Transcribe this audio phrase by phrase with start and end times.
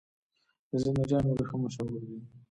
[0.69, 2.17] د زنده جان وریښم مشهور دي